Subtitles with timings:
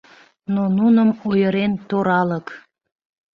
[0.53, 2.47] Но нуным ойырен торалык